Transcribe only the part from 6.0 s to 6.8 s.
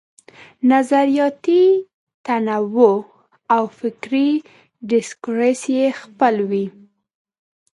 خپل وي.